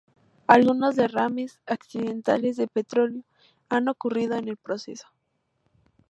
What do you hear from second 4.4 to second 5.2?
el proceso.